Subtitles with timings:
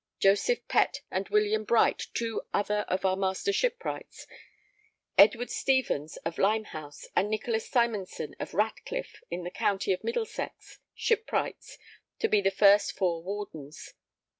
[0.19, 4.25] Joseph Pett and William Bright two other of our Master Shipwrights,
[5.15, 11.77] Edward Stephens of Limehouse and Nicholas Symonson of Ratcliffe in the county of Middlesex Shipwrights
[12.17, 13.93] to be the first four Wardens....